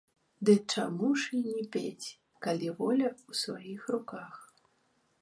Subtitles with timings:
[0.47, 2.09] Ды чаму ж і не пець,
[2.47, 4.35] калі воля ў сваіх руках.